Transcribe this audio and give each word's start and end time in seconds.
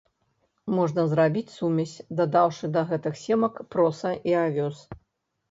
Можна 0.77 1.03
зрабіць 1.11 1.53
сумесь, 1.57 1.93
дадаўшы 2.21 2.71
да 2.79 2.83
гэтых 2.93 3.21
семак 3.25 3.53
проса 3.77 4.11
і 4.33 4.37
авёс. 4.43 4.77